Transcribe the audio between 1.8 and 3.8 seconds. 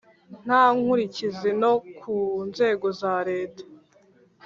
ku nzego za Leta